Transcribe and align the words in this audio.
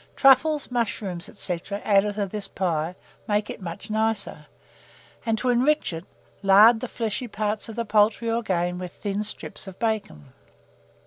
Truffles, 0.15 0.71
mushrooms, 0.71 1.29
&c., 1.39 1.59
added 1.71 2.15
to 2.15 2.25
this 2.25 2.47
pie, 2.47 2.95
make 3.27 3.51
it 3.51 3.61
much 3.61 3.91
nicer; 3.91 4.47
and, 5.27 5.37
to 5.37 5.49
enrich 5.49 5.93
it, 5.93 6.05
lard 6.41 6.79
the 6.79 6.87
fleshy 6.87 7.27
parts 7.27 7.69
of 7.69 7.75
the 7.75 7.85
poultry 7.85 8.27
or 8.27 8.41
game 8.41 8.79
with 8.79 8.93
thin 8.93 9.21
strips 9.21 9.67
of 9.67 9.77
bacon. 9.77 10.33